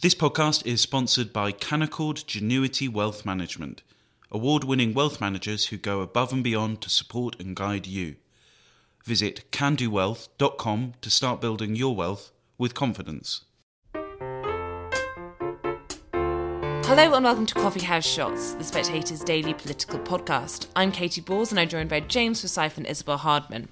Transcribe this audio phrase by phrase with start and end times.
[0.00, 3.82] This podcast is sponsored by Canaccord Genuity Wealth Management,
[4.30, 8.14] award winning wealth managers who go above and beyond to support and guide you.
[9.04, 13.40] Visit candowealth.com to start building your wealth with confidence.
[16.84, 20.68] Hello and welcome to Coffee House Shots, the Spectator's daily political podcast.
[20.76, 23.68] I'm Katy Balls and I'm joined by James Forsyth and Isabel Hardman.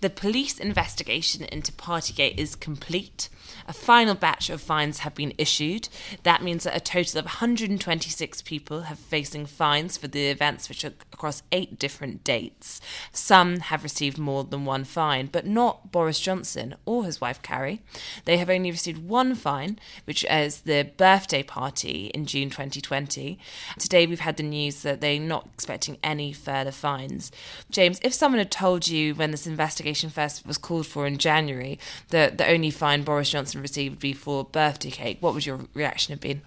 [0.00, 3.28] The police investigation into Partygate is complete.
[3.68, 5.90] A final batch of fines have been issued.
[6.22, 10.86] That means that a total of 126 people have facing fines for the events, which
[10.86, 12.80] are across eight different dates.
[13.12, 17.82] Some have received more than one fine, but not Boris Johnson or his wife Carrie.
[18.24, 23.38] They have only received one fine, which is the birthday party in June 2020.
[23.78, 27.30] Today we've had the news that they're not expecting any further fines.
[27.70, 31.78] James, if someone had told you when this investigation first was called for in January
[32.10, 35.60] that the only fine Boris Johnson received would be for birthday cake, what would your
[35.74, 36.42] reaction have been?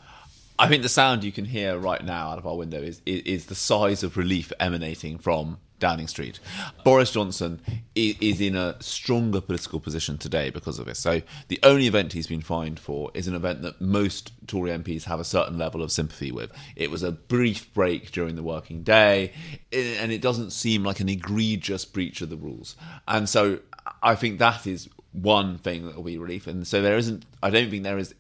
[0.58, 3.22] I think the sound you can hear right now out of our window is, is,
[3.22, 6.40] is the sighs of relief emanating from Downing Street.
[6.86, 7.60] Boris Johnson
[7.94, 10.98] is, is in a stronger political position today because of this.
[10.98, 15.04] So the only event he's been fined for is an event that most Tory MPs
[15.04, 16.54] have a certain level of sympathy with.
[16.78, 19.34] It was a brief break during the working day,
[19.74, 22.78] and it doesn't seem like an egregious breach of the rules.
[23.06, 23.60] And so
[24.02, 26.48] I think that is one thing that will be relief.
[26.48, 28.16] And so there isn't, I don't think there is,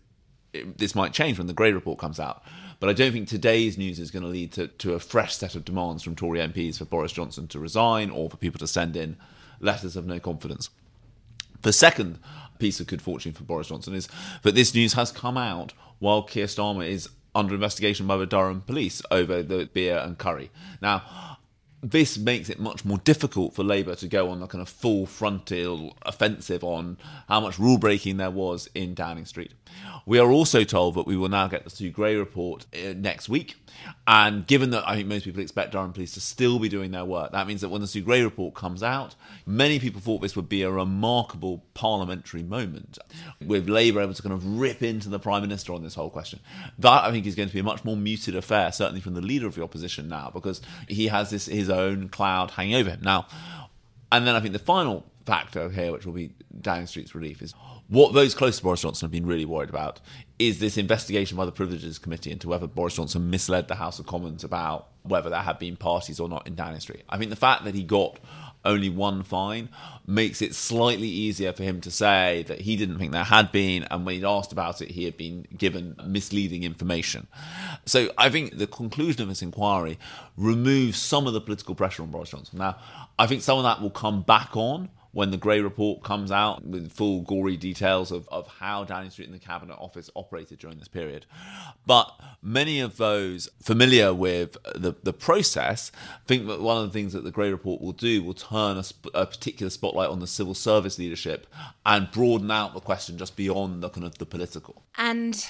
[0.51, 2.43] this might change when the Gray report comes out.
[2.83, 5.55] But I don't think today's news is going to lead to, to a fresh set
[5.55, 8.97] of demands from Tory MPs for Boris Johnson to resign or for people to send
[8.97, 9.15] in
[9.61, 10.69] letters of no confidence.
[11.61, 12.19] The second
[12.59, 14.09] piece of good fortune for Boris Johnson is
[14.41, 18.59] that this news has come out while Keir Starmer is under investigation by the Durham
[18.59, 20.51] police over the beer and curry.
[20.81, 21.37] Now,
[21.83, 25.05] this makes it much more difficult for Labour to go on a kind of full
[25.05, 29.51] frontal offensive on how much rule breaking there was in Downing Street.
[30.05, 33.27] We are also told that we will now get the Sue Gray report uh, next
[33.27, 33.55] week.
[34.05, 37.05] And given that I think most people expect Durham Police to still be doing their
[37.05, 40.35] work, that means that when the Sue Gray report comes out, many people thought this
[40.35, 42.97] would be a remarkable parliamentary moment
[43.45, 46.41] with Labour able to kind of rip into the Prime Minister on this whole question.
[46.79, 49.21] That I think is going to be a much more muted affair, certainly from the
[49.21, 52.99] leader of the opposition now, because he has this his own cloud hanging over him.
[53.03, 53.27] Now,
[54.11, 57.53] and then I think the final factor here, which will be Downing Street's relief, is
[57.89, 59.99] what those close to Boris Johnson have been really worried about
[60.39, 64.05] is this investigation by the Privileges Committee into whether Boris Johnson misled the House of
[64.05, 67.03] Commons about whether there had been parties or not in Downing Street.
[67.09, 68.19] I think the fact that he got
[68.65, 69.69] only one fine
[70.07, 73.83] makes it slightly easier for him to say that he didn't think there had been,
[73.91, 77.27] and when he'd asked about it, he had been given misleading information.
[77.85, 79.99] So I think the conclusion of this inquiry
[80.37, 82.59] removes some of the political pressure on Boris Johnson.
[82.59, 82.77] Now,
[83.19, 86.65] I think some of that will come back on when the Gray report comes out
[86.65, 90.79] with full gory details of, of how Downing Street and the Cabinet Office operated during
[90.79, 91.25] this period.
[91.85, 95.91] But many of those familiar with the, the process
[96.25, 98.83] think that one of the things that the Gray report will do will turn a,
[99.13, 101.45] a particular spotlight on the civil service leadership
[101.85, 104.81] and broaden out the question just beyond the kind of the political.
[104.97, 105.45] And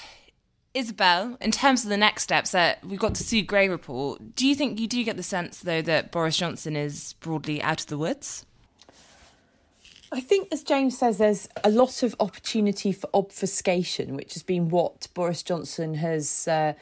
[0.74, 4.36] Isabel, in terms of the next steps, uh, we've got the Sue Gray report.
[4.36, 7.80] Do you think you do get the sense, though, that Boris Johnson is broadly out
[7.80, 8.46] of the woods?
[10.14, 14.70] I think, as James says, there's a lot of opportunity for obfuscation, which has been
[14.70, 16.74] what Boris Johnson has uh,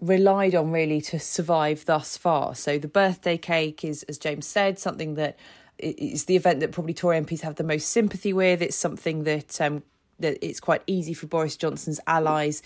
[0.00, 2.54] relied on really to survive thus far.
[2.54, 5.38] So the birthday cake is, as James said, something that
[5.78, 8.62] is the event that probably Tory MPs have the most sympathy with.
[8.62, 9.82] It's something that um,
[10.18, 12.62] that it's quite easy for Boris Johnson's allies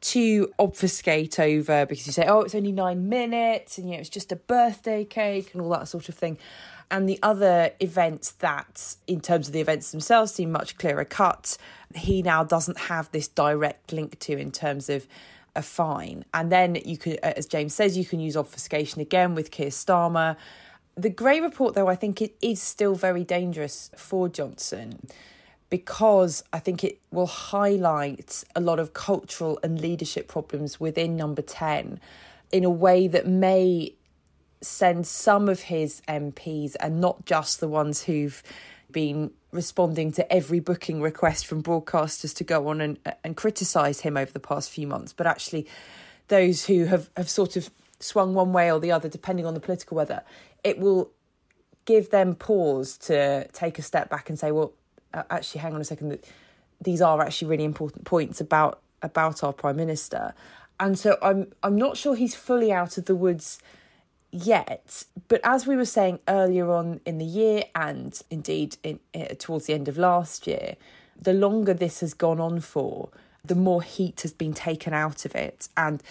[0.00, 4.08] to obfuscate over because you say, "Oh, it's only nine minutes," and you know it's
[4.08, 6.38] just a birthday cake and all that sort of thing
[6.90, 11.56] and the other events that, in terms of the events themselves, seem much clearer cut,
[11.94, 15.06] he now doesn't have this direct link to in terms of
[15.54, 16.24] a fine.
[16.34, 19.68] And then you can, uh, as James says, you can use obfuscation again with Keir
[19.68, 20.36] Starmer.
[20.96, 25.06] The Gray report, though, I think it is still very dangerous for Johnson
[25.70, 31.42] because I think it will highlight a lot of cultural and leadership problems within number
[31.42, 32.00] 10
[32.52, 33.94] in a way that may
[34.60, 38.42] send some of his MPs and not just the ones who've
[38.90, 44.16] been responding to every booking request from broadcasters to go on and, and criticise him
[44.16, 45.66] over the past few months, but actually
[46.28, 49.60] those who have, have sort of swung one way or the other, depending on the
[49.60, 50.22] political weather,
[50.64, 51.10] it will
[51.84, 54.72] give them pause to take a step back and say, well,
[55.12, 56.24] actually, hang on a second, that
[56.80, 60.34] these are actually really important points about about our prime minister.
[60.78, 63.58] And so I'm I'm not sure he's fully out of the woods
[64.30, 65.04] yet.
[65.28, 69.66] But as we were saying earlier on in the year, and indeed in, uh, towards
[69.66, 70.76] the end of last year,
[71.20, 73.10] the longer this has gone on for,
[73.44, 76.02] the more heat has been taken out of it and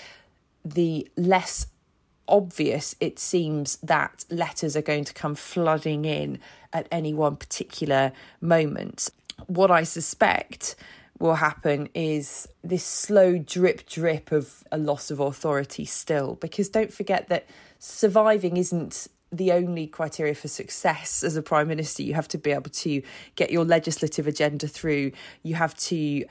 [0.64, 1.68] the less
[2.30, 6.40] obvious it seems that letters are going to come flooding in
[6.74, 8.12] at any one particular
[8.42, 9.10] moment.
[9.48, 10.76] What I suspect
[11.20, 16.94] will happen is this slow drip drip of a loss of authority still because don't
[16.94, 17.46] forget that
[17.78, 22.52] surviving isn't the only criteria for success as a prime minister you have to be
[22.52, 23.02] able to
[23.36, 25.12] get your legislative agenda through
[25.44, 26.26] you have to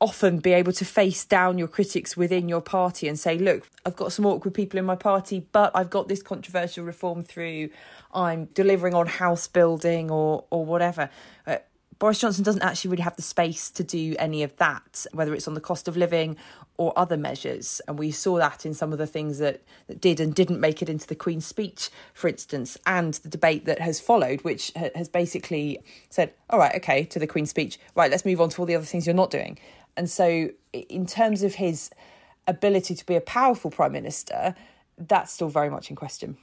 [0.00, 3.96] often be able to face down your critics within your party and say, look, I've
[3.96, 7.68] got some awkward people in my party, but I've got this controversial reform through.
[8.14, 11.10] I'm delivering on house building or or whatever.
[11.46, 11.58] Uh,
[12.00, 15.46] Boris Johnson doesn't actually really have the space to do any of that, whether it's
[15.46, 16.38] on the cost of living
[16.78, 17.82] or other measures.
[17.86, 20.80] And we saw that in some of the things that, that did and didn't make
[20.80, 24.88] it into the Queen's speech, for instance, and the debate that has followed, which ha-
[24.94, 28.62] has basically said, all right, okay, to the Queen's speech, right, let's move on to
[28.62, 29.58] all the other things you're not doing.
[30.00, 31.90] And so, in terms of his
[32.46, 34.54] ability to be a powerful prime minister,
[34.96, 36.38] that's still very much in question.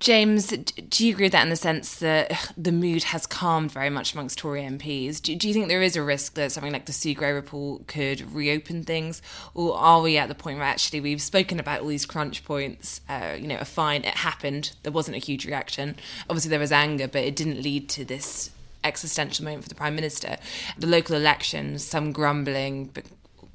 [0.00, 3.90] James, do you agree with that in the sense that the mood has calmed very
[3.90, 5.20] much amongst Tory MPs?
[5.20, 7.88] Do, do you think there is a risk that something like the Sue Gray report
[7.88, 9.20] could reopen things?
[9.52, 13.02] Or are we at the point where actually we've spoken about all these crunch points,
[13.10, 15.96] uh, you know, a fine, it happened, there wasn't a huge reaction.
[16.30, 18.50] Obviously, there was anger, but it didn't lead to this
[18.84, 20.36] existential moment for the Prime Minister.
[20.78, 23.04] The local elections, some grumbling, but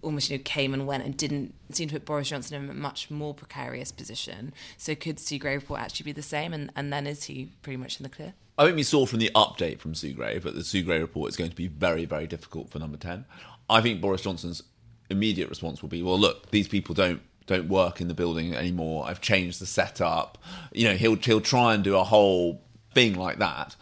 [0.01, 2.73] almost you know came and went and didn't seem to put Boris Johnson in a
[2.73, 4.53] much more precarious position.
[4.77, 6.53] So could Sue Gray report actually be the same?
[6.53, 8.33] And, and then is he pretty much in the clear?
[8.57, 11.29] I think we saw from the update from Sue Gray, but the Sue Gray report
[11.29, 13.25] is going to be very, very difficult for number 10.
[13.69, 14.63] I think Boris Johnson's
[15.09, 19.05] immediate response will be, well, look, these people don't don't work in the building anymore.
[19.07, 20.37] I've changed the setup.
[20.71, 22.61] You know, he'll he'll try and do a whole
[22.93, 23.75] thing like that.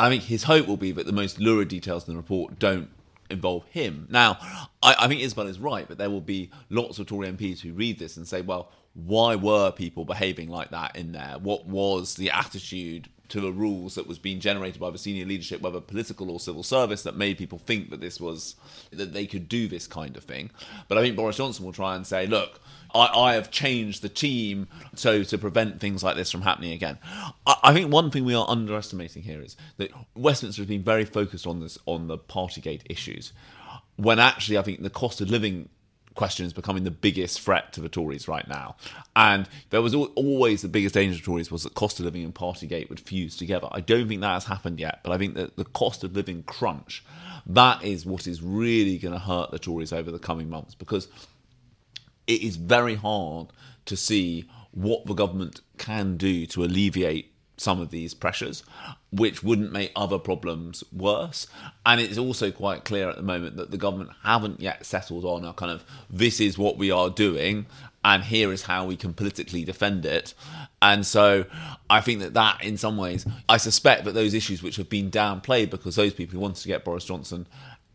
[0.00, 2.88] I think his hope will be that the most lurid details in the report don't
[3.28, 4.06] involve him.
[4.10, 4.38] Now,
[4.82, 7.72] I, I, think Isabel is right, but there will be lots of Tory MPs who
[7.72, 11.36] read this and say, well, why were people behaving like that in there?
[11.40, 15.60] What was the attitude to the rules that was being generated by the senior leadership,
[15.60, 18.56] whether political or civil service, that made people think that this was
[18.90, 20.50] that they could do this kind of thing?
[20.88, 22.60] But I think Boris Johnson will try and say, look,
[22.92, 26.98] I, I have changed the team so to prevent things like this from happening again.
[27.46, 31.04] I, I, think one thing we are underestimating here is that Westminster has been very
[31.04, 33.32] focused on this on the Partygate issues,
[33.96, 35.68] when actually I think the cost of living
[36.14, 38.76] question is becoming the biggest threat to the Tories right now.
[39.14, 42.34] And there was always the biggest danger to Tories was that cost of living and
[42.34, 43.68] Partygate would fuse together.
[43.70, 46.42] I don't think that has happened yet, but I think that the cost of living
[46.42, 47.04] crunch,
[47.46, 51.08] that is what is really going to hurt the Tories over the coming months because
[52.26, 53.48] it is very hard
[53.86, 57.29] to see what the government can do to alleviate
[57.60, 58.64] some of these pressures,
[59.12, 61.46] which wouldn't make other problems worse.
[61.84, 65.44] And it's also quite clear at the moment that the government haven't yet settled on
[65.44, 67.66] a kind of this is what we are doing,
[68.02, 70.32] and here is how we can politically defend it.
[70.80, 71.44] And so
[71.90, 75.10] I think that that, in some ways, I suspect that those issues which have been
[75.10, 77.46] downplayed because those people who wanted to get Boris Johnson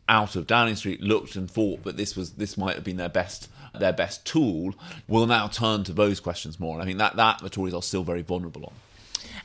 [0.08, 3.10] out of Downing Street looked and thought that this was this might have been their
[3.10, 4.76] best their best tool,
[5.08, 6.76] will now turn to those questions more.
[6.76, 8.74] And I think that that the Tories are still very vulnerable on.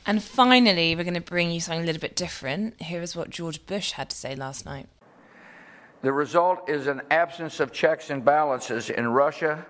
[0.05, 2.81] And finally, we're going to bring you something a little bit different.
[2.81, 4.87] Here is what George Bush had to say last night.
[6.01, 9.63] The result is an absence of checks and balances in Russia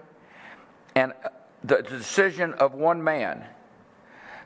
[0.96, 1.12] and
[1.64, 3.44] the decision of one man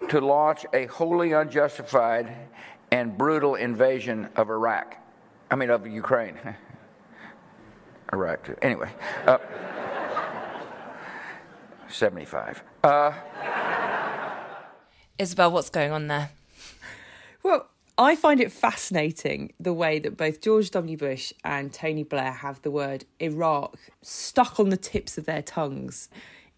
[0.09, 2.33] to launch a wholly unjustified
[2.91, 4.97] and brutal invasion of Iraq.
[5.51, 6.37] I mean, of Ukraine.
[8.13, 8.55] Iraq, too.
[8.61, 8.89] Anyway.
[9.25, 9.37] Uh,
[11.87, 12.63] 75.
[12.83, 13.13] Uh,
[15.17, 16.31] Isabel, what's going on there?
[17.41, 17.67] Well,
[17.97, 20.97] I find it fascinating the way that both George W.
[20.97, 26.09] Bush and Tony Blair have the word Iraq stuck on the tips of their tongues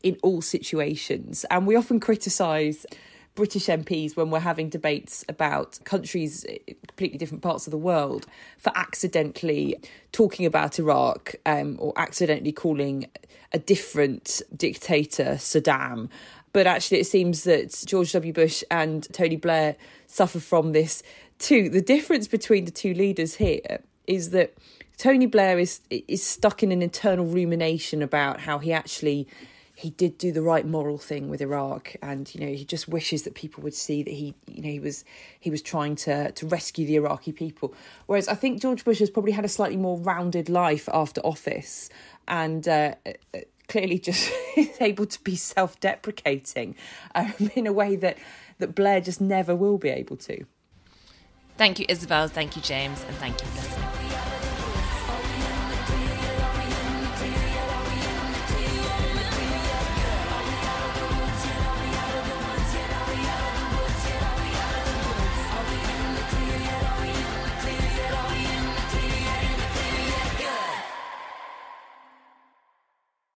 [0.01, 1.45] in all situations.
[1.51, 2.87] And we often criticise
[3.35, 6.43] British MPs when we're having debates about countries,
[6.87, 8.25] completely different parts of the world,
[8.57, 9.79] for accidentally
[10.11, 13.05] talking about Iraq um, or accidentally calling
[13.53, 16.09] a different dictator Saddam.
[16.57, 18.33] But actually, it seems that George W.
[18.33, 19.75] Bush and Tony Blair
[20.07, 21.03] suffer from this
[21.37, 21.69] too.
[21.69, 24.57] The difference between the two leaders here is that
[24.97, 29.27] Tony Blair is is stuck in an internal rumination about how he actually
[29.75, 33.21] he did do the right moral thing with Iraq, and you know he just wishes
[33.21, 35.05] that people would see that he you know he was
[35.39, 37.75] he was trying to to rescue the Iraqi people.
[38.07, 41.91] Whereas I think George Bush has probably had a slightly more rounded life after office,
[42.27, 42.67] and.
[42.67, 42.95] Uh,
[43.67, 46.75] clearly just is able to be self-deprecating
[47.15, 48.17] um, in a way that
[48.59, 50.43] that Blair just never will be able to.
[51.57, 52.27] Thank you, Isabel.
[52.27, 53.86] Thank you, James, and thank you, listeners.